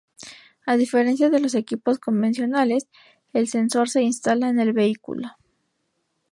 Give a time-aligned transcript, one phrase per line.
[0.65, 2.87] A diferencia de los equipos convencionales,
[3.33, 5.27] el sensor se instala en el vehículo.